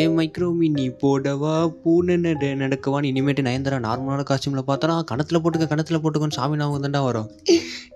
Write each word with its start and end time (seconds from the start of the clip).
ஏ 0.00 0.02
மைக்ரோமி 0.16 0.66
நீ 0.78 0.84
போடவா? 1.02 1.52
பூனை 1.82 2.14
நட 2.24 2.48
நடக்கவான்னு 2.62 3.10
இனிமேட்டு 3.10 3.42
நயன்தாரா 3.46 3.76
நார்மலான 3.86 4.24
காஸ்டியூமில் 4.30 4.66
பார்த்தோன்னா 4.70 4.96
கணத்தில் 5.10 5.40
போட்டுக்க 5.42 5.66
கணத்தில் 5.70 6.00
போட்டுக்கோன்னு 6.02 6.36
சாமி 6.38 6.58
நான் 6.60 6.84
தாண்டா 6.86 7.00
வரும். 7.06 7.28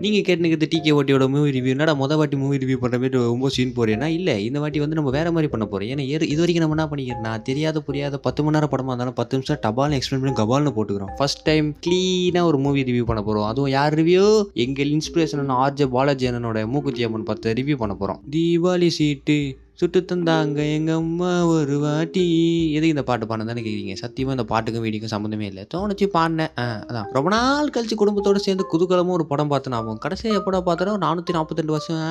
நீங்கள் 0.05 0.25
கேட்டுனுக்கிறது 0.27 0.69
டிகே 0.75 0.93
ஓட்டியோட 0.99 1.25
மூவி 1.35 1.51
ரிவ்யூ 1.57 1.73
என்னடா 1.75 1.95
மொதல் 2.03 2.19
வாட்டி 2.21 2.37
மூவி 2.43 2.61
ரிவ்யூ 2.63 2.79
பண்ணுற 2.83 2.99
மாதிரி 3.03 3.21
ரொம்ப 3.25 3.51
சீன் 3.57 3.75
போகிறேன்னா 3.79 4.09
இல்லை 4.19 4.37
இந்த 4.47 4.59
வாட்டி 4.63 4.83
வந்து 4.85 4.99
நம்ம 4.99 5.13
வேற 5.19 5.29
மாதிரி 5.37 5.51
பண்ண 5.55 5.65
போகிறோம் 5.73 5.91
ஏன்னா 5.95 6.05
இது 6.33 6.41
வரைக்கும் 6.43 6.65
நம்ம 6.65 6.77
என்ன 6.79 6.87
பண்ணிக்கிறோம்னா 6.93 7.33
தெரியாத 7.49 7.83
புரியாத 7.89 8.23
பத்து 8.27 8.41
மணி 8.45 8.57
நேரம் 8.59 8.73
படமாக 8.75 8.95
இருந்தாலும் 8.95 9.19
பத்து 9.21 9.37
நிமிஷம் 9.39 9.63
டபால்னு 9.67 9.99
எக்ஸ்பிளைன் 10.01 10.23
பண்ணி 10.25 10.37
கபால்னு 10.43 10.75
போட்டுக்கிறோம். 10.77 11.15
ஃபர்ஸ்ட் 11.19 11.45
டைம் 11.51 11.69
க்ளீனாக 11.87 12.51
ஒரு 12.51 12.61
மூவி 12.67 12.89
ரிவ்யூ 12.91 13.07
பண்ண 13.11 13.23
போகிறோம் 13.29 13.49
அதுவும் 13.53 13.73
யார் 13.79 13.97
ரிவ்யூ 14.03 14.25
எங்கள் 14.67 14.93
இன்ஸ்பிரேஷன் 14.99 15.59
ஆர்ஜே 15.65 15.89
பாலாஜி 15.97 16.29
அண்ணனோட 16.31 16.63
மூக்குத்தி 16.75 17.09
அம்மன் 17.09 17.29
பார்த்து 17.31 17.59
ரிவ்யூ 17.61 17.79
பண்ண 17.83 17.97
போகிறோம் 18.03 18.23
தீபாவளி 18.37 18.91
சீட்டு 19.01 19.39
சுட்டு 19.81 20.01
தந்தாங்க. 20.01 20.73
எங்கள் 20.73 20.95
அம்மா 20.95 21.45
ஒரு 21.47 21.79
வாட்டி. 21.79 22.25
எதுக்கு 22.71 22.89
இந்த 22.89 23.03
பாட்டு 23.03 23.27
பாடுன்னு 23.27 23.51
தானே 23.51 23.63
கேட்குறீங்க 23.63 23.93
சத்தியமாக 23.93 24.41
இந்த 24.41 24.45
பாட்டுக்கும் 24.53 24.85
வீடியோக்கும் 24.85 25.13
சம்மந்தமே 25.15 25.41
இல்லை. 25.41 25.67
தோணுச்சு 25.75 26.07
பாடினேன். 26.15 26.51
ஆ, 26.59 26.85
அதான். 26.89 27.07
ரொம்ப 27.13 27.31
நாள் 27.31 27.69
கழிச்சு 27.69 27.95
குடும்பத்தோடு 27.95 28.41
சேர்ந்து 28.41 28.67
குதூகலமும் 28.73 29.09
ஒரு 29.09 29.27
படம் 29.27 29.49
பார்த்து 29.49 29.71
ஞாபகம். 29.71 29.99
கடைசியாக 29.99 30.41
எப்படா 30.41 30.61
பார்த்தாலும் 30.61 31.01
நானூற்றி 31.01 31.35
நாற்பத்தெண்டு 31.37 31.67
வருஷம் 31.67 32.03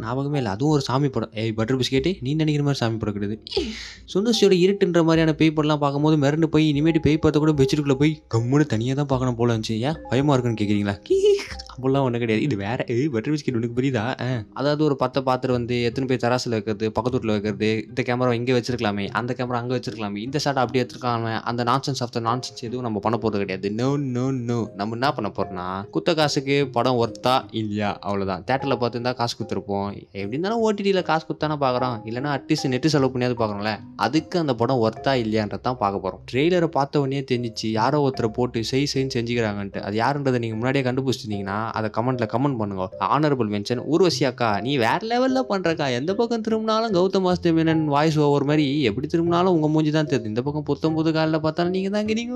ஞாபகமே 0.00 0.36
இல்லை. 0.36 0.52
அதுவும் 0.52 0.72
ஒரு 0.72 0.80
சாமி 0.80 1.08
படம். 1.08 1.30
ஏய் 1.34 1.52
பட்டர் 1.52 1.76
பிஸ்கெட்டு 1.76 2.16
நீ 2.20 2.34
நினைக்கிற 2.34 2.62
மாதிரி 2.62 2.78
சாமி 2.78 2.96
படம் 2.96 3.14
கிடையாது. 3.14 3.38
சுந்தர்சியோட 4.14 4.56
இருட்டுன்ற 4.66 5.02
மாதிரியான 5.04 5.34
பேய் 5.34 5.54
படம்லாம் 5.56 5.76
பார்க்கும்போது 5.76 6.16
மிரண்டு 6.16 6.44
போய் 6.46 6.72
இனிமேட்டு 6.72 6.98
பேய் 6.98 7.18
பார்த்த 7.18 7.38
கூட 7.38 7.52
பெட்ஷீட்டுக்குள்ளே 7.52 7.94
போய் 7.94 8.22
கம்முன்னு 8.34 8.66
தனியாக 8.66 8.98
தான் 9.02 9.06
பார்க்கணும் 9.06 9.34
போல 9.34 9.56
இருந்துச்சு. 9.56 9.78
ஏன் 9.78 9.98
பயமாக 10.08 10.38
இருக்குன்னு 10.38 10.62
கேட்குறீங்களா 10.62 10.96
அப்படிலாம் 11.76 12.04
ஒன்றும் 12.06 12.22
கிடையாது. 12.22 12.42
இது 12.46 12.56
வேற 12.64 12.84
ஏய் 12.92 13.08
பட்டர் 13.14 13.32
பிஸ்கெட் 13.32 13.56
உனக்கு 13.58 13.76
புரியுதா? 13.78 14.04
அதாவது 14.60 14.82
ஒரு 14.86 14.94
பத்தை 15.02 15.20
பாத்திரம் 15.26 15.56
வந்து 15.58 15.76
எத்தனை 15.88 16.06
பேர் 16.10 16.22
தராசில் 16.22 16.54
வைக்கிறது 16.56 16.86
பக்கத்து 16.96 17.16
வீட்டில் 17.16 17.32
வைக்கிறது 17.34 17.68
இந்த 17.88 18.02
கேமரா 18.08 18.30
இங்கே 18.38 18.54
வச்சிருக்கலாமே 18.56 19.06
அந்த 19.20 19.34
கேமரா 19.38 19.58
அங்கே 19.62 19.74
வச்சிருக்கலாமே 19.76 20.20
இந்த 20.26 20.38
ஷாட் 20.44 20.60
அப்படி 20.62 20.80
எடுத்துருக்காம 20.82 21.32
அந்த 21.50 21.64
நான்சென்ஸ் 21.70 22.00
ஆஃப் 22.06 22.14
த 22.16 22.22
நான்சென்ஸ் 22.28 22.64
எதுவும் 22.68 22.86
நம்ம 22.88 23.00
பண்ண 23.06 23.18
போகிறது 23.24 23.42
கிடையாது. 23.44 23.70
நோ 23.80 23.88
நோ 24.14 24.24
நோ 24.48 24.58
நம்ம 24.80 24.96
என்ன 24.98 25.10
பண்ண 25.18 25.30
போறோம்னா 25.38 25.66
குத்த 25.96 26.14
காசுக்கு 26.20 26.56
படம் 26.76 27.00
ஒர்த்தா 27.02 27.34
இல்லையா? 27.60 27.90
அவ்வளோதான் 28.06 28.44
தேட்டரில் 28.50 28.78
பார்த்துருந்தா 28.82 29.14
காசு 29.20 29.34
கொடுத்துருப்போம். 29.38 29.90
எப்படி 30.20 30.36
இருந்தாலும் 30.36 30.62
ஓடிடியில் 30.66 31.02
காசு 31.10 31.24
கொடுத்தானே 31.28 31.58
பார்க்குறோம். 31.64 31.96
இல்லைனா 32.08 32.32
அட்லீஸ்ட் 32.36 32.70
நெட்டு 32.74 32.94
செலவு 32.94 33.12
பண்ணியாவது 33.14 33.38
பார்க்குறோம்ல. 33.42 33.74
அதுக்கு 34.06 34.36
அந்த 34.44 34.54
படம் 34.62 34.82
ஒர்த்தா 34.86 35.14
இல்லையான்றது 35.24 35.64
தான் 35.68 35.80
பார்க்க 35.84 36.04
போகிறோம் 36.04 36.24
ட்ரெய்லரை 36.32 36.70
பார்த்த 36.78 37.04
உடனே 37.04 37.22
தெரிஞ்சிச்சு 37.32 37.68
யாரோ 37.80 38.00
ஒருத்தரை 38.06 38.30
போட்டு 38.40 38.64
செய் 38.72 38.90
செய்ன்னு 38.94 39.14
செஞ்சுக்கிறாங்கன்ட்டு. 39.18 39.82
அது 39.86 39.96
யாருன்றதை 40.02 40.40
நீங்கள் 40.44 40.60
முன்னாடியே 40.60 40.84
கண்டுபிடிச்சிருந்தீங்கன்னா 40.88 41.58
அதை 41.78 41.90
கமெண்ட்டில் 41.96 42.30
கமெண்ட் 42.34 42.58
பண்ணுங்க. 42.60 42.86
ஆனரபிள் 43.16 43.50
மென்ஷன் 43.54 43.82
ஊர்வசி 43.92 44.22
அக்கா 44.30 44.48
நீ 44.66 44.72
வேற 44.84 45.00
லெவலில் 45.12 45.48
பண்ணுறக்கா 45.50 45.86
எந்த 45.98 46.14
பக்கம் 46.20 46.44
திரும்பினாலும் 46.46 46.94
கௌதம் 46.98 47.26
வாசுதேவ் 47.28 47.60
வாய்ஸ் 47.94 48.18
ஓவர் 48.26 48.48
மாதிரி 48.50 48.66
எப்படி 48.90 49.06
திரும்பினாலும் 49.14 49.54
உங்கள் 49.56 49.72
மூஞ்சி 49.74 49.92
தான் 49.98 50.10
தெரியுது. 50.12 50.32
இந்த 50.32 50.42
பக்கம் 50.48 50.66
புத்தம் 50.70 50.96
புது 50.98 51.12
காலில் 51.18 51.42
பார்த்தாலும் 51.46 51.74
நீங்கள் 51.76 51.94
தான் 51.94 52.02
இருக்கிறீங்க 52.04 52.34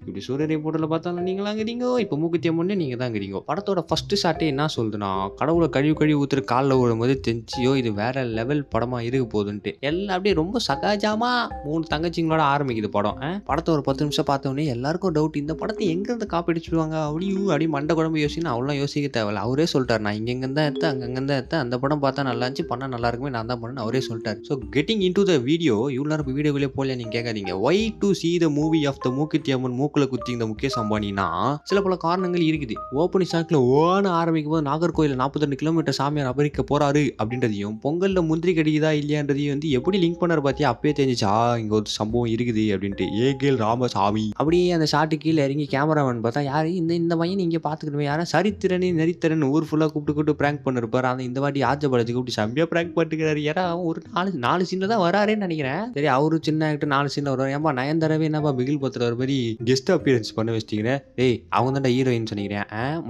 இப்படி 0.00 0.22
சூரிய 0.28 0.58
போட்டில் 0.64 0.90
பார்த்தாலும் 0.94 1.26
நீங்களாம் 1.28 1.54
இருக்கிறீங்கோ 1.56 1.92
இப்போ 2.04 2.16
மூக்குத்தியம் 2.22 2.58
பண்ணி 2.60 2.74
நீங்கள் 2.82 3.00
தான் 3.02 3.10
இருக்கிறீங்க 3.10 3.42
படத்தோட 3.50 3.82
ஃபர்ஸ்ட் 3.88 4.14
ஷாட்டே 4.22 4.46
என்ன 4.52 4.68
சொல்லுதுன்னா 4.76 5.10
கடவுளை 5.40 5.68
கழுவி 5.76 5.94
கழுவி 6.00 6.16
ஊத்துற 6.22 6.42
காலில் 6.52 6.78
விழும்போது 6.80 7.14
தெரிஞ்சியோ 7.26 7.72
இது 7.80 7.92
வேற 8.02 8.24
லெவல் 8.38 8.62
படமாக 8.74 9.06
இருக்க 9.08 9.26
போகுதுன்ட்டு. 9.34 9.72
எல்லாம் 9.90 10.14
அப்படியே 10.16 10.34
ரொம்ப 10.42 10.60
சகஜமா 10.68 11.32
மூணு 11.66 11.82
தங்கச்சிங்களோட 11.92 12.42
ஆரம்பிக்குது 12.54 12.90
படம். 12.96 13.18
படத்தை 13.48 13.70
ஒரு 13.76 13.82
பத்து 13.88 14.04
நிமிஷம் 14.04 14.28
பார்த்தோன்னே 14.30 14.64
எல்லாருக்கும் 14.74 15.14
டவுட் 15.16 15.40
இந்த 15.42 15.54
படத்தை 15.60 15.84
எங்கேருந்து 15.94 16.28
காப்பி 16.34 16.52
அடிச்சுடுவாங்க 16.52 16.96
அப்படியும் 17.06 17.48
அப்படி 17.52 17.68
மண்டை 17.76 17.94
குழம்பு 17.98 18.22
யோசிக்கணும் 18.24 18.52
அவ்வளோ 18.54 18.69
யோசிக்க 18.78 19.08
தேவையில்ல. 19.16 19.42
அவரே 19.46 19.66
சொல்லிட்டார் 19.72 20.02
நான் 20.06 20.18
இங்கே 20.20 20.34
தான் 20.58 20.68
எடுத்தேன் 20.70 20.90
அங்கங்கே 20.92 21.22
தான் 21.30 21.38
எடுத்தேன். 21.40 21.62
அந்த 21.64 21.74
படம் 21.82 22.02
பார்த்தா 22.04 22.24
நல்லா 22.28 22.44
இருந்துச்சு 22.46 22.66
பண்ணால் 22.70 22.92
நல்லா 22.94 23.08
இருக்குமே 23.10 23.32
நான் 23.36 23.50
தான் 23.52 23.60
பண்ணேன் 23.62 23.82
அவரே 23.84 24.00
சொல்லிட்டார். 24.08 24.38
So 24.48 24.58
getting 24.76 25.02
into 25.18 25.24
the 25.30 25.36
video 25.48 25.76
இவ்வளோ 25.96 26.10
நேரம் 26.12 26.28
வீடியோக்குள்ளே 26.38 26.70
போகல 26.76 26.96
நீங்கள் 27.00 27.16
கேட்காதீங்க. 27.16 27.54
Why 27.68 27.82
to 28.02 28.10
see 28.20 28.30
the 28.44 28.48
movie 28.58 28.80
of 28.90 29.00
the 29.06 29.10
Mookuthi 29.18 29.54
Amman 29.56 29.76
மூக்கில் 29.80 30.08
குத்தி 30.14 30.30
இந்த 30.36 30.48
முக்கிய 30.52 30.70
சம்பானினா 30.78 31.26
சில 31.70 31.80
பல 31.86 31.96
காரணங்கள் 32.06 32.44
இருக்குது. 32.50 32.76
ஓப்பனிங் 33.02 33.32
ஷாக்கில் 33.34 33.60
ஓன 33.80 34.12
ஆரம்பிக்கும் 34.20 34.54
போது 34.56 34.66
நாகர்கோயில் 34.70 35.18
நாற்பத்தெண்டு 35.22 35.60
கிலோமீட்டர் 35.62 35.98
சாமியார் 36.00 36.30
அபரிக்க 36.32 36.64
போறாரு 36.72 37.04
அப்படின்றதையும் 37.20 37.76
பொங்கலில் 37.84 38.26
முந்திரி 38.30 38.54
கடிக்குதா 38.58 38.92
இல்லையான்றதையும் 39.00 39.54
வந்து 39.54 39.70
எப்படி 39.78 39.96
லிங்க் 40.04 40.20
பண்ணார் 40.22 40.44
பார்த்தியா 40.46 40.70
அப்பயே 40.74 40.92
தெரிஞ்சிச்சா 41.00 41.32
இங்கே 41.62 41.74
ஒரு 41.78 41.96
சம்பவம் 41.98 42.30
இருக்குது 42.34 42.64
அப்படின்ட்டு. 42.74 43.06
ஏகேல் 43.26 43.58
ராமசாமி. 43.66 44.24
அப்படியே 44.40 44.66
அந்த 44.76 44.86
ஷாட்டு 44.92 45.16
கீழே 45.24 45.40
இறங்கி 45.46 45.66
கேமராமேன் 45.74 46.22
பார்த்தா 46.24 46.42
யாரையும் 46.50 46.80
இந்த 46.82 46.92
இந்த 47.02 47.14
பையன் 47.20 47.42
இங்கே 47.46 47.60
பார்த்துக்கணுமே 47.66 48.06
யாரா? 48.08 48.24
சரித்திரனே 48.60 48.88
நரித்திறன் 49.00 49.44
ஊர் 49.54 49.66
ஃபுல்லாக 49.68 49.90
கூப்பிட்டு 49.92 50.14
கூப்பிட்டு 50.16 50.38
ப்ராங்க் 50.40 50.62
பண்ணிருப்பார். 50.64 51.06
ஆனால் 51.10 51.26
இந்த 51.26 51.38
வாட்டி 51.42 51.60
படத்துக்கு 51.92 52.16
கூப்பிட்டு 52.16 52.36
செம்மையாக 52.38 52.68
ப்ராங்க் 52.72 52.92
பண்ணிக்கிறாரு 52.96 53.40
ஏன்னா 53.50 53.62
ஒரு 53.90 53.98
நாலு 54.16 54.30
நாலு 54.44 54.62
சீனில் 54.70 54.90
தான் 54.92 55.02
வராருன்னு 55.04 55.44
நினைக்கிறேன். 55.46 55.84
சரி 55.94 56.08
அவரு 56.16 56.36
சின்ன 56.48 56.66
ஆக்டர் 56.72 56.90
நாலு 56.94 57.08
சீனில் 57.14 57.30
வருவார். 57.32 57.52
ஏன்பா 57.56 57.70
நயன்தாராவே 57.78 58.26
என்னப்பா 58.30 58.50
பிகில் 58.58 58.80
பத்திர 58.82 59.06
ஒரு 59.08 59.16
மாதிரி 59.20 59.36
கெஸ்ட் 59.68 59.92
அப்பியரன்ஸ் 59.94 60.34
பண்ண 60.38 60.50
வச்சிட்டீங்க 60.56 60.92
ஏய் 61.26 61.36
அவங்க 61.60 61.80
தான் 61.86 61.94
ஹீரோயின் 61.96 62.28
சொன்னீங்க 62.32 62.58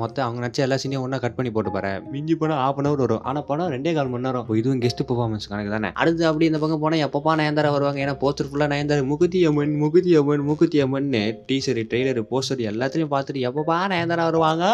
மொத்தம் 0.03 0.25
அவங்க 0.27 0.41
நினச்சா 0.44 0.65
எல்லா 0.66 0.78
சீனையும் 0.84 1.05
ஒன்றா 1.06 1.21
கட் 1.25 1.37
பண்ணி 1.39 1.53
போட்டு 1.56 1.72
பாரு. 1.78 1.93
மிஞ்சி 2.12 2.37
போனால் 2.43 2.62
ஆஃப் 2.66 2.78
அன் 2.83 2.91
அவர் 2.93 3.05
வரும். 3.05 3.25
ஆனால் 3.31 3.47
போனால் 3.50 3.72
ரெண்டே 3.75 3.94
கால் 3.99 4.12
மணி 4.15 4.27
நேரம். 4.28 4.44
இப்போ 4.47 4.56
இதுவும் 4.60 4.83
கெஸ்ட் 4.87 5.05
பர்ஃபார்மன்ஸ் 5.10 5.50
கணக்கு 5.53 5.75
தானே. 5.77 5.91
அடுத்து 6.03 6.28
அப்படி 6.31 6.49
இந்த 6.50 6.60
பக்கம் 6.65 6.84
போனால் 6.84 7.05
எப்பப்பா 7.09 7.34
நயன்தாரா 7.43 7.72
வருவாங்க? 7.78 8.00
ஏன்னா 8.06 8.16
போஸ்டர் 8.22 8.50
ஃபுல்லாக 8.53 8.71
Nayanthara 8.75 9.09
Mookuthi 9.12 9.43
Amman 9.50 9.77
Mookuthi 9.84 10.12
Amman 10.22 10.47
Mookuthi 10.53 10.81
Amman 10.87 11.10
teaser 11.50 11.83
trailer 11.91 12.22
poster 12.33 12.65
எல்லாத்தையும் 12.72 13.12
பார்த்துட்டு 13.16 13.47
எப்பப்பா 13.50 13.77
நயன்தாரா 13.94 14.27
வருவாங்க? 14.31 14.65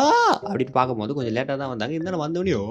அப்படின்னு 0.57 0.77
பார்க்கும்போது 0.77 1.17
கொஞ்சம் 1.17 1.35
லேட்டாக 1.37 1.57
தான் 1.57 1.73
வந்தாங்க. 1.73 1.95
இருந்தாலும் 1.95 2.23
வந்தோடனே 2.23 2.55
ஓ! 2.61 2.67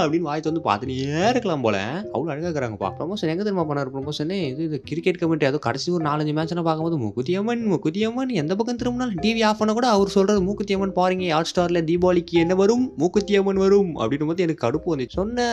அப்படின்னு 0.00 0.28
வாய் 0.28 0.42
வந்து 0.44 0.62
பார்த்துனே 0.64 0.96
இருக்கலாம் 1.30 1.64
போல. 1.64 1.76
அவ்வளோ 2.12 2.30
அழகாக 2.30 2.48
இருக்கிறாங்கப்பா. 2.48 2.88
ப்ரொமோஷன் 2.98 3.30
எங்கே 3.32 3.44
தெரியுமா 3.44 3.64
பண்ணார் 3.68 3.92
ப்ரொமோஷனே 3.94 4.38
இது 4.48 4.62
இது 4.64 4.78
கிரிக்கெட் 4.88 5.20
கமெண்ட் 5.20 5.46
ஏதோ 5.48 5.58
கடைசி 5.66 5.88
ஒரு 5.90 6.04
நாலஞ்சு 6.06 6.34
மேட்ச்னா 6.36 6.64
பார்க்கும்போது 6.66 6.98
முக்குத்தியம்மன் 7.02 7.64
முக்குத்தியம்மன் 7.72 8.32
எந்த 8.40 8.52
பக்கம் 8.54 8.80
திரும்பினாலும் 8.80 9.20
டிவி 9.24 9.42
ஆஃப் 9.48 9.60
பண்ண 9.60 9.72
கூட 9.72 9.88
அவர் 9.94 10.14
சொல்கிறது 10.14 10.40
மூக்குத்தியம்மன் 10.46 10.94
பாருங்க 10.98 11.26
ஹாட் 11.32 11.50
ஸ்டாரில் 11.50 11.82
தீபாவளிக்கு 11.90 12.36
என்ன 12.42 12.54
வரும்? 12.54 12.84
மூக்குத்தியம்மன் 13.00 13.62
வரும். 13.64 13.90
அப்படின்னு 14.00 14.28
போது 14.28 14.44
எனக்கு 14.46 14.64
கடுப்பு 14.64 14.88
வந்துச்சு. 14.92 15.18
சொன்ன 15.20 15.46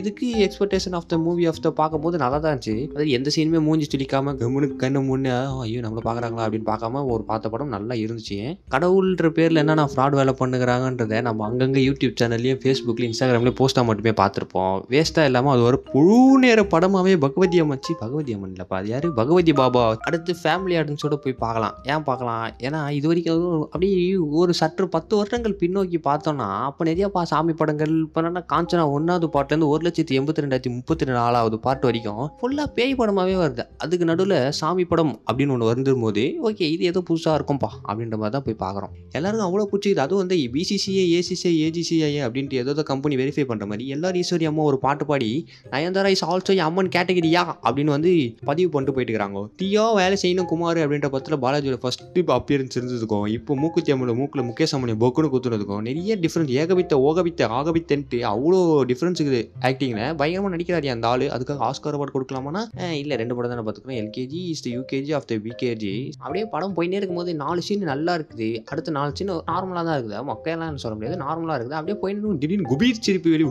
இதுக்கு 0.00 0.26
expectation 0.46 0.96
of 0.98 1.08
the 1.08 1.18
movie 1.20 1.44
of 1.46 1.60
the 1.60 1.72
பார்க்கும்போது 1.80 2.16
நல்லா 2.18 2.38
தான் 2.38 2.52
இருந்துச்சு. 2.52 2.76
அதாவது 2.88 3.10
எந்த 3.12 3.30
சீனுமே 3.34 3.60
மூஞ்சி 3.66 3.88
துளிக்காம 3.90 4.34
கம்முனுக்கு 4.40 4.76
கண்ணு 4.78 5.02
முன்னே 5.06 5.32
ஐயோ 5.62 5.80
நம்மள 5.80 6.02
பார்க்குறாங்களா? 6.02 6.44
அப்படின்னு 6.46 6.68
பார்க்காம 6.68 6.88
ஒரு 7.12 7.24
பார்த்த 7.24 7.48
படம் 7.48 7.74
நல்லா 7.74 7.94
இருந்துச்சு. 8.00 8.38
கடவுள்ன்ற 8.74 9.28
பேரில் 9.32 9.62
என்னென்ன 9.62 9.86
ஃப்ராட் 9.90 10.18
வேலை 10.18 10.34
பண்ணுகிறாங்கன்றதை 10.40 11.18
நம்ம 11.30 11.46
அங்கங்கே 11.48 11.84
யூடியூப் 11.88 12.16
சேனல்லையும் 12.22 12.62
ஃபேஸ்புக்லையும் 12.64 13.12
இன்ஸ்டாகிராம்லேயும் 13.12 13.58
போஸ்ட்டாக 13.60 13.86
மட்டுமே 13.90 14.14
பார்த்துருப்போம். 14.22 14.76
வேஸ்ட்டாக 14.94 15.30
இல்லாமல் 15.30 15.54
அது 15.54 15.62
ஒரு 15.70 15.78
முழு 15.94 16.18
நேர 16.44 16.60
படமாகவே 16.74 17.16
பகவதி 17.26 17.58
அம்மன் 17.64 17.84
பகவதி 18.04 18.32
அம்மன் 18.36 18.52
இல்லைப்பா. 18.54 18.76
அது 18.80 18.88
யார்? 18.92 19.06
பகவதி 19.20 19.52
பாபா. 19.60 19.82
அடுத்து 20.08 20.32
ஃபேமிலி 20.42 20.74
ஆடியன்ஸோட 20.80 21.16
போய் 21.24 21.34
பார்க்கலாம். 21.44 21.74
ஏன் 21.92 22.04
பார்க்கலாம்? 22.08 22.44
ஏன்னா 22.66 22.80
இது 22.98 23.06
வரைக்கும் 23.10 23.44
அப்படியே 23.72 24.00
ஒரு 24.40 24.52
சற்று 24.60 24.86
பத்து 24.94 25.12
வருடங்கள் 25.18 25.56
பின்னோக்கி 25.62 25.98
பார்த்தோம்னா 26.08 26.48
அப்போ 26.68 26.84
நிறையாப்பா 26.88 27.22
சாமி 27.32 27.54
படங்கள் 27.60 27.94
இப்போ 28.06 28.22
என்ன 28.30 28.42
காஞ்சனா 28.52 28.84
ஒன்றாவது 28.96 29.28
பாட்டுலேருந்து 29.34 29.70
ஒரு 29.74 29.82
லட்சத்தி 29.86 30.18
எண்பத்தி 30.20 30.44
ரெண்டாயிரத்தி 30.44 30.72
முப்பத்தி 30.76 31.06
ரெண்டு 31.06 31.18
நாலாவது 31.20 31.58
பாட்டு 31.66 31.86
வரைக்கும் 31.88 32.22
ஃபுல்லாக 32.40 32.68
பேய் 32.78 32.98
படமாகவே 33.00 33.36
வருது. 33.42 33.64
அதுக்கு 33.84 34.08
நடுவில் 34.10 34.36
சாமி 34.60 34.86
படம் 34.92 35.14
அப்படின்னு 35.28 35.54
ஒன்று 35.56 35.70
வந்துடும் 35.70 36.04
போது 36.06 36.24
ஓகே 36.48 36.68
இது 36.74 36.84
ஏதோ 36.92 37.02
புதுசாக 37.10 37.38
இருக்கும்ப்பா 37.38 37.70
அப்படின்ற 37.88 38.16
மாதிரி 38.22 38.34
தான் 38.36 38.46
போய் 38.48 38.60
பார்க்குறோம். 38.64 38.94
எல்லாருக்கும் 39.18 39.48
அவ்வளோ 39.48 39.66
பிடிச்சிக்குது 39.72 40.04
அதுவும் 40.06 40.22
வந்து 40.24 40.38
பிசிசிஏ 40.56 41.19
ஏசிசிஐ 41.20 41.54
ஏஜிசிஐ 41.66 42.12
அப்படின்ட்டு 42.26 42.60
ஏதோ 42.64 42.84
கம்பெனி 42.92 43.14
வெரிஃபை 43.22 43.44
பண்ணுற 43.50 43.66
மாதிரி 43.70 43.86
எல்லாரும் 43.96 44.20
ஈஸ்வரி 44.22 44.48
அம்மா 44.50 44.62
ஒரு 44.70 44.78
பாட்டு 44.84 45.04
பாடி 45.10 45.30
நயன்தாரா 45.74 46.12
இஸ் 46.16 46.24
ஆல்சோ 46.30 46.54
அம்மன் 46.68 46.90
கேட்டகிரியா 46.96 47.42
அப்படின்னு 47.66 47.94
வந்து 47.96 48.12
பதிவு 48.50 48.68
பண்ணிட்டு 48.74 48.94
போயிட்டு 48.96 49.12
இருக்கிறாங்க 49.12 49.42
தீயோ 49.62 49.84
வேலை 50.00 50.16
செய்யணும் 50.22 50.48
குமார் 50.52 50.80
அப்படின்ற 50.84 51.08
படத்தில் 51.14 51.40
பாலாஜியோட 51.44 51.78
ஃபர்ஸ்ட் 51.84 52.04
அப்பியரன்ஸ் 52.38 52.76
இருந்ததுக்கும் 52.78 53.26
இப்போ 53.36 53.52
மூக்கு 53.62 53.80
தேமலை 53.88 54.14
மூக்கில் 54.20 54.44
முகேஷ் 54.48 54.74
அம்மனை 54.76 54.94
பொக்குன்னு 55.02 55.30
குத்துனதுக்கும் 55.34 55.82
நிறைய 55.88 56.16
டிஃப்ரெண்ட் 56.24 56.52
ஏகபித்த 56.62 56.94
ஓகபித்த 57.08 57.48
ஆகபித்தன்ட்டு 57.58 58.18
அவ்வளோ 58.32 58.60
டிஃப்ரென்ஸ் 58.90 59.20
இருக்குது 59.20 59.42
ஆக்டிங்கில் 59.68 60.16
பயங்கரமாக 60.20 60.52
நடிக்கிறாரு 60.54 60.92
அந்த 60.94 61.06
ஆள். 61.12 61.24
அதுக்காக 61.36 61.64
ஆஸ்கார் 61.68 61.96
அவார்டு 61.96 62.14
கொடுக்கலாமானா 62.16 62.62
இல்லை 63.02 63.14
ரெண்டு 63.22 63.34
படம் 63.36 63.52
தானே 63.52 63.62
பார்த்துக்கிறோம் 63.66 64.00
LKG 64.02 64.40
is 64.52 64.64
the 64.66 64.68
UKG 64.76 65.12
of 65.18 65.28
the 65.30 65.36
VKG 65.46 65.92
அப்படியே 66.22 66.44
படம் 66.54 66.74
போயினே 66.76 66.98
இருக்கும்போது 67.00 67.30
நாலு 67.42 67.60
சீன் 67.66 67.84
நல்லா 67.92 68.12
இருக்குது. 68.18 68.48
அடுத்த 68.72 68.94
நாலு 68.98 69.10
சீன் 69.18 69.32
நார்மலாக 69.50 69.84
தான் 69.88 69.96
இருக்குது. 69.98 70.20
மொக்கையெல்லாம் 70.30 70.82
சொல்ல 70.84 70.94
முடியாது. 70.98 71.09
நார்மலாக 71.24 71.56
இருக்குது. 71.58 71.78
அப்படியே 71.80 71.98
போயிட்டு 72.02 72.38
திடீர்னு 72.44 72.70
குபீர் 72.72 73.04
சிரிப்பு 73.06 73.30
வெளியே 73.34 73.48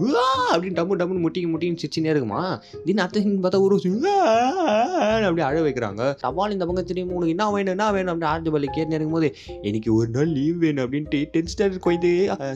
அப்படின்னு 0.53 0.77
டம்மு 0.79 0.99
டம்முன்னு 1.01 1.23
முட்டிக்கு 1.25 1.49
முட்டின்னு 1.53 1.81
சிரிச்சுனே 1.83 2.11
இருக்குமா? 2.13 2.41
திடீர்னு 2.71 3.03
அடுத்த 3.05 3.23
சீன் 3.25 3.43
பார்த்தா 3.45 3.61
ஒரு 3.67 3.77
அப்படியே 5.27 5.45
அழ 5.49 5.57
வைக்கிறாங்க. 5.65 6.01
சவால் 6.23 6.53
இந்த 6.55 6.65
பக்கம் 6.69 6.87
திரும்பி 6.89 7.15
உனக்கு 7.17 7.33
என்ன 7.35 7.45
வேணும் 7.55 7.73
என்ன 7.75 7.87
வேணும்? 7.95 8.11
அப்படின்னு 8.13 8.29
ஆர்ஜி 8.33 8.51
பள்ளி 8.55 8.67
கேட்டு 8.77 8.95
இருக்கும்போது 8.95 9.27
எனக்கு 9.69 9.89
ஒரு 9.97 10.09
நாள் 10.15 10.31
லீவ் 10.37 10.57
வேணும் 10.63 10.83
அப்படின்ட்டு 10.85 11.19
டென்த் 11.33 11.51
ஸ்டாண்டர்ட் 11.53 11.83
குழந்தை 11.85 12.11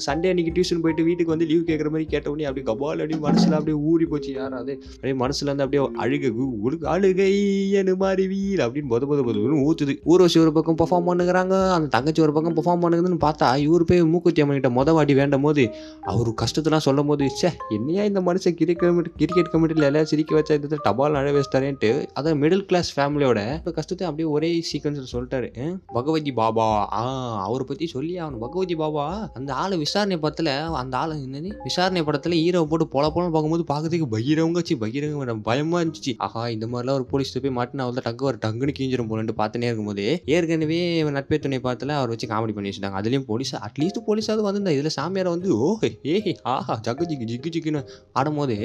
சண்டே 0.07 0.29
அன்னைக்கு 0.31 0.53
டியூஷன் 0.55 0.81
போயிட்டு 0.83 1.07
வீட்டுக்கு 1.07 1.33
வந்து 1.33 1.47
லீவ் 1.51 1.67
கேட்குற 1.69 1.89
மாதிரி 1.93 2.07
கேட்ட 2.13 2.31
உடனே 2.33 2.47
அப்படியே 2.49 2.67
கபால் 2.69 3.01
அப்படியே 3.03 3.19
மனசில் 3.27 3.57
அப்படியே 3.59 3.77
ஊறி 3.91 4.05
போச்சு. 4.11 4.31
யாராவது 4.39 4.73
அப்படியே 4.93 5.15
மனசுல 5.23 5.47
இருந்து 5.49 5.65
அப்படியே 5.65 5.83
அழுக 6.03 6.31
ஒரு 6.65 6.75
அழுகை 6.93 7.31
என 7.79 7.95
மாதிரி 8.03 8.25
வீல் 8.33 8.63
அப்படின்னு 8.65 8.91
பொத 8.93 9.05
பொத 9.11 9.21
பொதுன்னு 9.27 9.63
ஊத்துது. 9.67 9.95
ஊர்வசி 10.11 10.39
ஒரு 10.43 10.53
பக்கம் 10.57 10.79
பர்ஃபார்ம் 10.81 11.07
பண்ணுகிறாங்க 11.09 11.55
அந்த 11.75 11.87
தங்கச்சி 11.95 12.23
ஒரு 12.25 12.33
பக்கம் 12.37 12.57
பர்ஃபார்ம் 12.59 12.83
பண்ணுங்கன்னு 12.85 13.19
பார்த்தா 13.25 13.49
இவர் 13.65 13.87
போய் 13.89 14.03
மூக்குத்தி 14.13 14.43
அம்மன் 14.43 14.59
கிட்ட 14.59 14.71
மொத 14.79 14.92
வாட்டி 14.97 15.13
வேண்டும் 15.21 15.45
போது 15.47 15.63
அவர் 16.11 16.29
கஷ்டத்தெல்லாம் 16.41 16.85
சொல்லும் 16.87 17.09
போது 17.11 17.27
சே 17.41 17.49
என்னையா 17.77 18.03
இந்த 18.09 18.21
மனுஷன் 18.27 18.57
கிரிக்கெட் 18.59 18.87
கமிட்டி 18.89 19.11
கிரிக்கெட் 19.21 19.51
கமிட்டியில் 19.53 19.87
எல்லாம் 19.89 20.09
சிரிக்க 20.11 20.31
வச்சா 20.37 20.57
இந்த 20.59 20.79
டபால் 20.87 21.17
அழ 21.19 21.27
வச்சிட்டாரேன்ட்டு? 21.37 21.91
அதான் 22.19 22.39
மிடில் 22.43 22.65
கிளாஸ் 22.69 22.89
ஃபேமிலியோட 22.95 23.39
இப்போ 23.59 23.73
கஷ்டத்தை 23.79 24.05
அப்படியே 24.09 24.27
ஒரே 24.35 24.49
சீக்வன்ஸில் 24.69 25.11
சொல்லிட்டாரு. 25.13 25.49
பகவதி 25.97 26.33
பாபா. 26.39 26.67
ஆ 26.99 27.01
அவரை 27.45 27.65
பற்றி 27.71 27.87
சொல்லி 27.95 28.13
அவன் 28.23 28.37
பகவதி 28.45 28.77
பாபா 28.81 29.05
அந்த 29.39 29.49
ஆள் 29.63 29.75
விசாரணை 29.83 30.17
படத்தில் 30.23 30.51
அந்த 30.81 30.95
ஆள் 31.01 31.13
என்னது? 31.25 31.51
விசாரணை 31.67 32.03
படத்தில் 32.09 32.37
ஹீரோ 32.41 32.63
போட்டு 32.71 32.87
பொல 32.95 33.05
பொலம் 33.15 33.33
பார்க்கும்போது 33.35 33.65
பார்க்கறதுக்கு 33.71 34.07
பகிரவங்க 34.15 34.59
வச்சு 34.61 34.75
பகிரவங்க 34.83 35.35
பயமா 35.49 35.77
இருந்துச்சு. 35.83 36.13
ஆஹா 36.27 36.43
இந்த 36.55 36.65
மாதிரிலாம் 36.71 36.97
ஒரு 36.99 37.07
போலீஸ் 37.11 37.33
போய் 37.45 37.55
மாட்டினா 37.59 37.85
அவள் 37.85 38.05
டக்கு 38.07 38.29
ஒரு 38.29 38.37
டங்குன்னு 38.45 38.75
கீஞ்சிரும் 38.79 39.09
போலன்ட்டு 39.11 39.35
பார்த்துனே 39.41 39.69
இருக்கும்போது 39.69 40.05
ஏற்கனவே 40.35 40.79
நட்பே 41.17 41.39
துணை 41.45 41.59
பார்த்துல 41.67 41.95
அவர் 41.99 42.11
வச்சு 42.13 42.27
காமெடி 42.31 42.55
பண்ணி 42.57 42.69
வச்சுட்டாங்க. 42.69 42.99
அதுலேயும் 43.01 43.27
போலீஸ் 43.31 43.53
அட்லீஸ்ட் 43.67 43.99
போலீஸாவது 44.07 44.43
வந்து 44.47 44.61
இதில் 44.83 44.95
சாமியாரை 44.97 45.29
வந்து 45.35 45.49
ஓ 45.65 45.67
ஏ 46.11 46.15
ஆஹா 46.53 46.73
ஜக்கு 46.85 47.05
ஜிக்கு 47.09 47.25
ஜிக்கு 47.31 47.49
ஜிக்குன்னு 47.55 47.81
ஆடும்போது 48.19 48.55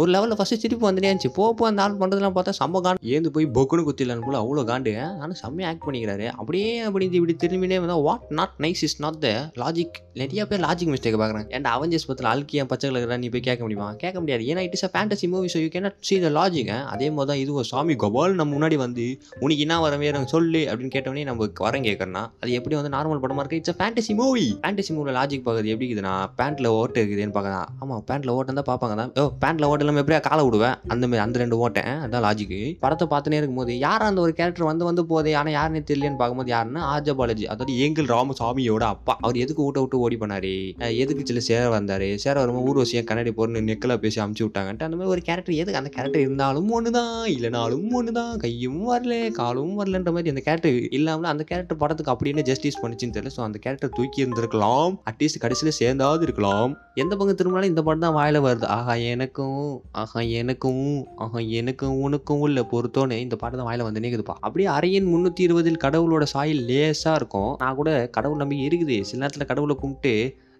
ஒரு 0.00 0.08
லெவலில் 0.14 0.36
ஃபஸ்ட்டு 0.38 0.58
திருப்பி 0.62 0.84
வந்துனே 0.88 1.08
இருந்துச்சு. 1.10 1.30
போ 1.36 1.44
போ 1.58 1.64
அந்த 1.68 1.80
ஆள் 1.84 1.96
பண்ணுறதுலாம் 2.00 2.34
பார்த்தா 2.36 2.52
செம்ம 2.58 2.80
காண்டு. 2.84 3.00
ஏந்து 3.14 3.30
போய் 3.34 3.46
பொக்குன்னு 3.56 3.84
குத்திடலான்னு 3.86 4.24
போல 4.26 4.36
அவ்வளோ 4.42 4.62
காண்டு. 4.70 4.92
ஆனால் 5.22 5.38
செம்மையாக 5.42 5.70
ஆக்ட் 5.72 5.84
பண்ணிக்கிறாரு. 5.86 6.26
அப்படியே 6.40 6.70
அப்படி 6.88 7.06
இப்படி 7.18 7.34
திரும்பினே 7.42 7.78
வந்தால் 7.84 8.02
what 8.06 8.24
not 8.38 8.54
nice 8.64 8.82
is 8.86 8.96
not 9.04 9.18
the 9.24 9.30
logic 9.62 9.98
நிறைய 10.20 10.46
பேர் 10.50 10.62
லாஜிக் 10.66 10.92
மிஸ்டேக் 10.94 11.18
பார்க்குறேன் 11.22 11.46
ஏன்டா 11.56 11.72
அவஞ்சஸ் 11.78 12.06
பத்தில் 12.10 12.30
அல்கியா 12.32 12.64
பச்சை 12.72 12.90
கலர் 12.90 13.22
நீ 13.24 13.30
போய் 13.34 13.44
கேட்க 13.48 13.60
முடியுமா? 13.66 13.88
கேட்க 14.02 14.16
முடியாது. 14.22 14.44
ஏன்னா 14.52 14.64
it 14.68 14.76
is 14.78 14.86
a 14.88 14.90
fantasy 14.94 15.28
movie 15.34 15.50
so 15.54 15.60
you 15.64 15.70
cannot 15.76 15.98
see 16.10 16.18
the 16.26 16.30
logic 16.38 16.72
அதே 16.94 17.08
மாதிரி 17.16 17.30
தான் 17.32 17.40
இது 17.44 17.66
சாமி 17.72 17.96
கோபால் 18.04 18.38
நம்ம 18.40 18.50
முன்னாடி 18.56 18.78
வந்து 18.84 19.06
உனக்கு 19.44 19.64
என்ன 19.66 19.80
வர 19.86 19.96
வேற 20.04 20.24
சொல்லு 20.34 20.62
அப்படின்னு 20.70 20.94
கேட்டவொடனே 20.96 21.26
நம்ம 21.30 21.50
வரேன் 21.66 21.86
கேட்கறனா 21.88 22.24
அது 22.42 22.50
எப்படி 22.58 22.74
வந்து 22.80 22.92
நார்மல் 22.96 23.22
படமாக 23.24 23.42
இருக்கு? 23.42 23.60
இட்ஸ் 23.62 23.78
ஃபேண்டசி 23.80 24.12
மூவி 24.22 24.46
ஃபேண்டசி 24.62 24.90
மூவியில் 24.96 25.16
லாஜிக் 25.20 25.44
பார்க்குறது 25.46 25.61
எப்படி 25.70 25.86
இருக்குதுன்னா 25.86 26.14
பேண்ட்ல 26.38 26.68
ஓட்டு 26.78 26.98
இருக்குதுன்னு 27.02 27.34
பார்க்கலாம். 27.36 27.68
ஆமாம் 27.82 28.02
பேண்ட்ல 28.08 28.34
ஓட்டம் 28.38 28.58
தான் 28.58 28.68
பார்ப்பாங்க 28.70 28.96
தான். 29.00 29.10
ஓ 29.20 29.24
பேண்ட்டில் 29.42 29.66
ஓட்டு 29.70 29.84
இல்லாமல் 29.84 30.02
எப்படியா 30.02 30.20
காலை 30.28 30.42
விடுவேன்? 30.46 30.76
அந்த 30.92 31.04
மாதிரி 31.08 31.22
அந்த 31.24 31.38
ரெண்டு 31.42 31.58
ஓட்டேன் 31.64 31.90
அதான் 32.04 32.24
லாஜிக்கு 32.26 32.60
படத்தை 32.84 33.06
பார்த்துனே 33.12 33.38
இருக்கும்போது 33.40 33.72
யாரும் 33.86 34.10
அந்த 34.10 34.22
ஒரு 34.26 34.34
கேரக்டர் 34.40 34.68
வந்து 34.70 34.86
வந்து 34.90 35.04
போதே 35.12 35.34
ஆனால் 35.40 35.56
யாருன்னு 35.58 35.82
தெரியலன்னு 35.90 36.20
பார்க்கும்போது 36.22 36.52
யாருன்னா 36.54 36.82
ஆர்ஜ 36.92 37.14
பாலாஜி 37.20 37.46
அதாவது 37.54 37.76
எங்கள் 37.86 38.10
ராமசாமியோட 38.14 38.84
அப்பா. 38.94 39.16
அவர் 39.24 39.40
எதுக்கு 39.44 39.64
ஊட்ட 39.66 39.80
விட்டு 39.84 40.02
ஓடி 40.06 40.18
பண்ணாரு 40.22 40.54
எதுக்கு 41.02 41.28
சில 41.30 41.42
சேர 41.50 41.64
வந்தார்? 41.76 42.06
சேர 42.24 42.34
வரும்போது 42.42 42.68
ஊர்வசியம் 42.72 43.08
கண்ணாடி 43.10 43.32
போறன்னு 43.38 43.64
நெக்கில் 43.68 43.98
பேசி 44.04 44.20
அமுச்சு 44.24 44.44
விட்டாங்கன்ட்டு 44.46 44.86
அந்த 44.88 44.96
மாதிரி 44.98 45.12
ஒரு 45.14 45.24
கேரக்டர் 45.28 45.58
எதுக்கு 45.62 45.80
அந்த 45.82 45.92
கேரக்டர் 45.96 46.24
இருந்தாலும் 46.26 46.70
ஒன்று 46.78 46.92
தான் 46.98 47.14
இல்லைனாலும் 47.36 47.86
ஒன்று 47.98 48.12
தான் 48.20 48.32
கையும் 48.44 48.80
வரல 48.90 49.14
காலும் 49.40 49.74
வரலன்ற 49.80 50.12
மாதிரி 50.16 50.32
அந்த 50.34 50.44
கேரக்டர் 50.46 50.78
இல்லாமல் 50.98 51.30
அந்த 51.32 51.44
கேரக்டர் 51.50 51.80
படத்துக்கு 51.82 52.12
அப்படின்னு 52.14 52.44
ஜஸ்டிஸ் 52.50 52.80
பண்ணிச்சுன்னு 52.82 53.14
தெரியல. 53.16 53.32
ஸோ 53.36 53.42
அந்த 53.48 53.58
கேரக்டர் 53.64 53.92
தூக்கி 53.98 54.22
இருந்திருக்கலாம். 54.24 54.92
அட்லீஸ்ட் 55.10 55.40
கடைசியில் 55.52 55.80
சேர்ந்தாவது 55.80 56.22
இருக்கலாம். 56.26 56.70
எந்த 57.02 57.12
பக்கம் 57.16 57.36
திரும்பினாலும் 57.38 57.70
இந்த 57.70 57.82
பாட்டு 57.86 58.02
தான் 58.04 58.14
வாயில் 58.18 58.38
வருது. 58.44 58.66
ஆஹா 58.76 58.94
எனக்கும் 59.12 59.64
ஆஹா 60.02 60.20
எனக்கும் 60.40 60.84
ஆஹா 61.24 61.40
எனக்கும் 61.60 61.96
உனக்கும் 62.04 62.44
இல்லை 62.48 62.62
பொறுத்தோன்னு 62.70 63.16
இந்த 63.24 63.36
பாட்டு 63.40 63.58
தான் 63.58 63.68
வாயில் 63.68 63.84
வந்து 63.86 64.02
நிற்குதுப்பா 64.04 64.36
அப்படியே 64.46 64.68
அரையன் 64.76 65.10
முந்நூற்றி 65.12 65.42
இருபதில் 65.48 65.82
கடவுளோட 65.84 66.26
சாயல் 66.34 66.62
லேசாக 66.70 67.18
இருக்கும். 67.20 67.50
நான் 67.62 67.78
கூட 67.80 67.90
கடவுள் 68.16 68.42
நம்பிக்கை 68.42 68.64
இருக்குது. 68.70 68.98
சில 69.10 69.20
நேரத்தில் 69.22 69.50
கடவுளை 69.50 69.76
கும்பிட்டு 69.82 70.14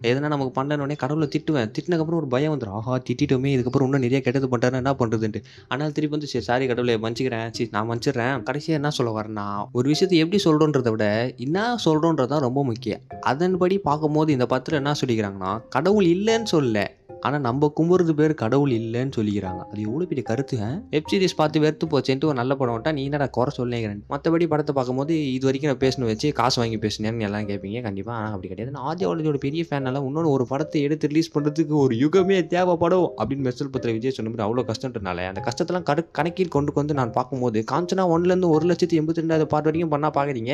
எதனா 0.09 0.31
நமக்கு 0.33 0.53
பண்ணனோடனே 0.59 0.95
கடவுளை 1.03 1.27
திட்டுவேன். 1.35 1.69
திட்டினக்கப்புறம் 1.75 2.19
ஒரு 2.21 2.29
பயம் 2.33 2.53
வந்துடும் 2.53 2.77
ஆஹா 2.79 2.95
திட்டிட்டோமே 3.07 3.51
இதுக்கப்புறம் 3.55 3.87
இன்னும் 3.87 4.03
நிறைய 4.05 4.19
கெட்டது 4.25 4.47
பண்ணுறாரு 4.53 4.79
என்ன 4.81 4.93
பண்ணுறதுன்ட்டு 5.01 5.41
ஆனால் 5.67 5.93
திருப்பி 5.97 6.15
வந்து 6.15 6.29
சரி 6.31 6.45
சாரி 6.49 6.67
கடவுளை 6.71 6.95
மன்னிச்சிக்கிறேன். 7.05 7.47
சரி 7.57 7.69
நான் 7.75 7.87
மன்னிச்சிடுறேன். 7.89 8.43
கடைசியாக 8.49 8.79
என்ன 8.81 8.91
சொல்ல 8.97 9.13
வரேன்னா 9.19 9.47
ஒரு 9.71 9.87
விஷயத்தை 9.93 10.17
எப்படி 10.23 10.41
சொல்கிறோன்றத 10.47 10.91
விட 10.95 11.05
என்ன 11.47 11.67
சொல்கிறோன்றது 11.85 12.31
தான் 12.33 12.45
ரொம்ப 12.47 12.63
முக்கியம். 12.71 13.03
அதன்படி 13.31 13.77
பார்க்கும்போது 13.89 14.31
இந்த 14.37 14.47
படத்தில் 14.53 14.79
என்ன 14.81 14.95
சொல்லிக்கிறாங்கன்னா 15.01 15.53
கடவுள் 15.77 16.07
இல்லைன்னு 16.15 16.51
சொல்லலை. 16.55 16.85
ஆனால் 17.27 17.43
நம்ம 17.47 17.69
கும்புறது 17.77 18.13
பேர் 18.19 18.33
கடவுள் 18.43 18.71
இல்லைன்னு 18.79 19.15
சொல்லிக்கிறாங்க. 19.17 19.61
அது 19.71 19.79
எவ்வளோ 19.87 20.05
பெரிய 20.11 20.23
கருத்து 20.29 20.57
வெப் 20.93 21.09
சீரிஸ் 21.11 21.35
பார்த்து 21.39 21.63
வெறுத்து 21.65 21.85
போச்சேன்ட்டு 21.93 22.27
ஒரு 22.29 22.37
நல்ல 22.39 22.53
படம் 22.59 22.75
விட்டா 22.75 22.91
நீ 22.97 23.03
என்னடா 23.09 23.27
குறை 23.37 23.51
சொல்லிக்கிறேன் 23.57 24.01
மற்றபடி 24.13 24.45
படத்தை 24.53 24.73
பார்க்கும்போது 24.77 25.13
இது 25.35 25.47
வரைக்கும் 25.47 25.71
நான் 25.71 25.81
பேசணும் 25.85 26.09
வச்சு 26.11 26.29
காசு 26.39 26.57
வாங்கி 26.61 26.79
பேசினேன்னு 26.85 27.27
எல்லாம் 27.27 27.47
கேட்பீங்க. 27.51 27.81
கண்டிப்பாக 27.87 28.15
ஆனால் 28.19 28.33
அப்படி 28.35 28.49
கிடையாது. 28.53 28.73
நான் 28.77 28.87
ஆதியாவளஜியோட 28.91 29.39
பெரிய 29.45 29.63
ஃபேனால 29.69 30.01
இன்னொன்று 30.07 30.33
ஒரு 30.35 30.45
படத்தை 30.51 30.81
எடுத்து 30.87 31.11
ரிலீஸ் 31.11 31.31
பண்ணுறதுக்கு 31.35 31.75
ஒரு 31.83 31.95
யுகமே 32.03 32.39
தேவைப்படும் 32.55 33.07
அப்படின்னு 33.19 33.45
மெர்சல் 33.47 33.73
பத்திர 33.75 33.93
விஜய் 33.97 34.15
சொன்னபோது 34.17 34.45
அவ்வளோ 34.47 34.65
கஷ்டன்றனால 34.71 35.27
அந்த 35.31 35.43
கஷ்டத்தெல்லாம் 35.47 35.87
கடு 35.91 36.03
கணக்கில் 36.19 36.53
கொண்டு 36.57 36.77
வந்து 36.79 36.99
நான் 37.01 37.15
பார்க்கும்போது 37.17 37.59
காஞ்சனா 37.73 38.05
ஒன்லேருந்து 38.15 38.51
ஒரு 38.57 38.67
லட்சத்தி 38.71 38.99
எண்பத்தி 39.01 39.23
ரெண்டாவது 39.23 39.47
பாட்டு 39.53 39.69
வரைக்கும் 39.69 39.93
பண்ணால் 39.95 40.15
பார்க்குறீங்க 40.17 40.53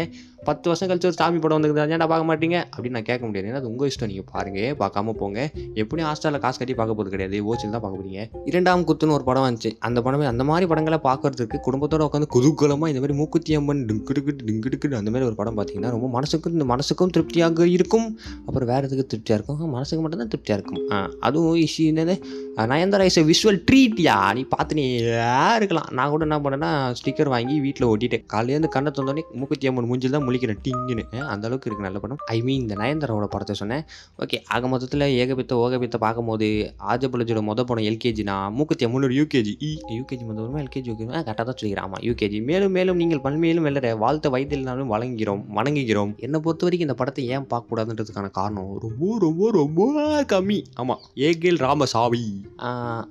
பத்து 0.50 0.68
வருஷம் 0.72 0.90
கழிச்சு 0.92 1.10
ஒரு 1.12 1.20
சாமி 1.22 1.40
படம் 1.44 1.58
வந்துருக்குது 1.58 1.96
ஏன்டா 1.98 2.10
பார்க்க 2.14 2.30
மாட்டீங்க 2.32 2.58
அப்படின்னு 2.74 2.98
நான் 2.98 3.10
கேட்க 3.10 3.24
முடியாது. 3.28 3.48
ஏன்னா 3.50 3.62
அது 3.62 3.70
உங்கள் 3.72 3.90
இஷ்டம். 3.92 4.12
நீங்கள் 4.14 4.30
பாருங்க 4.34 4.62
பார்க்காம 4.84 5.16
போங்க. 5.22 5.40
எப்படியும் 5.82 6.10
ஹாஸ்டலில் 6.10 6.44
காசு 6.46 6.59
கட்டி 6.60 6.76
பார்க்க 6.80 6.98
போகிறது 6.98 7.14
கிடையாது. 7.16 7.38
ஓச்சில் 7.50 7.74
தான் 7.76 7.84
பார்க்க 7.86 8.02
போகிறீங்க 8.02 8.22
இரண்டாம் 8.52 8.86
குத்துன்னு 8.90 9.16
ஒரு 9.18 9.28
படம் 9.30 9.46
வந்துச்சு. 9.48 9.72
அந்த 9.90 10.00
படமே 10.06 10.28
அந்த 10.34 10.44
மாதிரி 10.52 10.68
படங்களை 10.74 11.00
பார்க்கறதுக்கு 11.10 11.60
குடும்பத்தோட 11.68 12.08
உட்காந்து 12.10 12.30
குதூகலமாக 12.36 12.92
இந்த 12.94 13.02
மாதிரி 13.04 13.18
மூக்குத்தி 13.22 13.58
அம்மன் 13.60 13.84
டிங்குடுக்கு 13.90 14.34
டிங்குடுக்கு 14.48 14.96
அந்த 15.02 15.12
மாதிரி 15.14 15.28
ஒரு 15.30 15.38
படம் 15.42 15.58
பார்த்தீங்கன்னா 15.60 15.94
ரொம்ப 15.96 16.10
மனசுக்கும் 16.18 16.56
இந்த 16.58 16.68
மனசுக்கும் 16.74 17.14
திருப்தியாக 17.18 17.68
இருக்கும். 17.78 18.08
அப்புறம் 18.48 18.70
வேறு 18.72 18.88
எதுக்கு 18.90 19.06
திருப்தியாக 19.14 19.38
இருக்கும்? 19.40 19.74
மனசுக்கு 19.78 20.04
மட்டும்தான் 20.04 20.32
திருப்தியாக 20.34 20.58
இருக்கும். 20.60 20.84
அதுவும் 21.28 21.60
இஷ்யூ 21.66 21.86
என்னது? 21.92 22.16
நயன்தாரா 22.74 23.06
இஸ் 23.10 23.20
விஷுவல் 23.32 23.60
ட்ரீட்யா 23.68 24.16
நீ 24.38 24.42
பார்த்து 24.54 24.78
நீ 24.80 24.86
இருக்கலாம். 25.60 25.88
நான் 25.98 26.12
கூட 26.14 26.24
என்ன 26.28 26.38
பண்ணேன்னா 26.46 26.72
ஸ்டிக்கர் 27.00 27.32
வாங்கி 27.34 27.56
வீட்டில் 27.66 27.88
ஓட்டிட்டு 27.92 28.18
காலையிலேருந்து 28.34 28.72
கண்ணை 28.76 28.92
தந்தோடனே 28.98 29.24
மூக்குத்தி 29.40 29.70
அம்மன் 29.72 29.88
மூஞ்சில் 29.92 30.16
தான் 30.16 30.26
முழிக்கிறேன். 30.28 30.60
டிங்குன்னு. 30.66 31.06
அந்த 31.34 31.44
அளவுக்கு 31.50 31.70
இருக்கு 31.70 31.88
நல்ல 31.88 32.00
படம். 32.04 32.22
ஐ 32.36 32.38
மீன் 32.48 32.62
இந்த 32.66 32.76
நயன்தாராவோட 32.82 33.28
படத்தை 33.36 33.56
சொன்னேன். 33.62 33.84
ஓகே 34.24 34.40
ஆக 34.56 34.68
மொத்தத்தில் 34.74 35.08
ஏகபித்த 35.22 35.62
ஓகபித்த 35.66 36.00
பார்க்கும்போது 36.06 36.49
ஆஜபலஜோட 36.92 37.42
மொதல் 37.50 37.68
படம் 37.70 37.88
எல்கேஜினா? 37.92 38.36
மூக்கத்தி 38.58 38.86
அம்மன் 38.86 39.16
யூகேஜி. 39.20 39.54
இ 39.68 39.72
யூகேஜி 39.98 40.24
முதல்? 40.30 40.48
எல்கேஜி 40.64 40.90
ஓகே 40.94 41.06
கரெக்டாக 41.10 41.46
தான் 41.50 41.60
சொல்லிக்கிறேன் 41.62 41.86
ஆமாம் 41.88 42.04
யூகேஜி. 42.08 42.40
மேலும் 42.50 42.72
மேலும் 42.72 43.00
நீங்கள் 43.02 43.22
பன்மையிலும் 43.22 43.66
வெல்லற 43.66 43.98
வாழ்த்த 43.98 44.30
வயதில்னாலும் 44.30 44.92
வழங்குகிறோம் 44.94 45.44
வணங்குகிறோம். 45.58 46.12
என்னை 46.26 46.40
பொறுத்த 46.46 46.68
வரைக்கும் 46.68 46.88
இந்த 46.88 46.94
படத்தை 46.94 47.26
ஏன் 47.28 47.48
பார்க்கக்கூடாதுன்றதுக்கான 47.54 48.32
காரணம் 48.40 48.72
ரொம்ப 48.86 49.18
ரொம்ப 49.26 49.52
ரொம்ப 49.52 49.88
கம்மி. 50.34 50.60
ஆமாம் 50.76 51.02
ஏகேல் 51.28 51.60
ராமசாமி. 51.66 52.24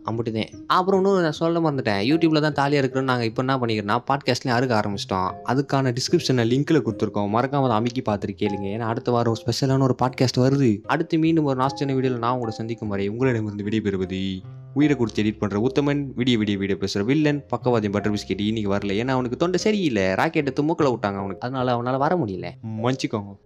அப்படிதான் 0.08 0.50
அப்புறம் 0.66 1.00
இன்னும் 1.02 1.22
நான் 1.26 1.38
சொல்ல 1.42 1.62
மறந்துட்டேன். 1.64 2.02
யூடியூப்ல 2.10 2.40
தான் 2.46 2.58
தாலியாக 2.60 2.82
இருக்கிறோம் 2.82 3.08
நாங்கள் 3.10 3.28
இப்போ 3.30 3.42
என்ன 3.44 3.56
பண்ணிக்கிறோம்னா 3.60 3.98
பாட்காஸ்ட்லேயும் 4.10 4.56
அறுக்க 4.58 4.74
ஆரம்பிச்சிட்டோம். 4.80 5.30
அதுக்கான 5.52 5.94
டிஸ்கிரிப்ஷனில் 5.98 6.50
லிங்க்கில் 6.52 6.84
கொடுத்துருக்கோம். 6.86 7.30
மறக்காம 7.36 7.66
அதை 7.68 7.76
அமைக்கி 7.80 8.02
பார்த்துருக்கேன் 8.08 8.36
ஏன்னா 8.74 8.86
அடுத்த 8.92 9.10
வாரம் 9.10 9.38
ஸ்பெஷலான 9.42 9.86
ஒரு 9.88 9.96
பாட்காஸ்ட் 10.02 10.40
வருது. 10.44 10.70
அடுத்து 10.94 11.18
மீண்டும் 11.24 11.48
ஒரு 11.50 11.58
நாஸ்டான 11.62 11.94
வீடியோவில் 11.98 12.22
நான் 12.24 12.34
உங்களை 12.36 12.52
சந்திக்கும் 12.56 12.92
வரை 12.92 13.04
உங்களிடமிருந்து 13.28 13.64
விடைபெறுவது. 13.64 14.42
உயிரை 14.74 14.96
கொடுத்து 14.96 15.22
எடிட் 15.22 15.42
பண்ணுற 15.42 15.66
உத்தமன் 15.66 16.06
விடிய 16.16 16.36
விடிய 16.36 16.56
விடிய 16.56 16.74
பேசுகிற 16.74 17.04
வில்லன் 17.04 17.44
பக்கவாதியம் 17.56 17.92
பட்டர் 17.92 18.12
பிஸ்கெட் 18.12 18.40
இன்னைக்கு 18.40 18.72
வரல 18.72 18.90
ஏன்னா 18.90 19.08
அவனுக்கு 19.08 19.36
தொண்டை 19.36 19.60
சரியில்லை. 19.60 20.02
ராக்கெட்டை 20.02 20.48
துமுக்கில் 20.60 20.94
விட்டாங்க 20.94 21.16
அவனுக்கு. 21.16 21.40
அதனால 21.40 21.72
அவனால் 21.72 21.98
வர 21.98 22.16
முடியல. 22.16 22.50
மன்னிச்சுக்கோங்க. 22.82 23.36